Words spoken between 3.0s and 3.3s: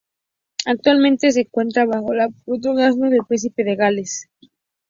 del